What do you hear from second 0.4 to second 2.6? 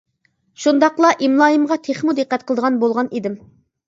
شۇنداقلا، ئىملايىمغا تېخىمۇ دىققەت